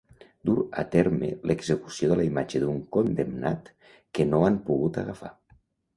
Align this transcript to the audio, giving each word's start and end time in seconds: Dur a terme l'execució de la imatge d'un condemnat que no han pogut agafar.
Dur 0.49 0.61
a 0.83 0.85
terme 0.95 1.27
l'execució 1.51 2.09
de 2.11 2.17
la 2.19 2.25
imatge 2.29 2.61
d'un 2.63 2.79
condemnat 2.97 3.69
que 4.19 4.27
no 4.31 4.41
han 4.49 4.61
pogut 4.71 4.99
agafar. 5.03 5.33